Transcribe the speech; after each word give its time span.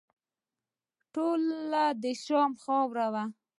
ټول 1.13 1.41
د 2.01 2.03
شام 2.23 2.51
خاوره 2.63 3.07
وه. 3.13 3.23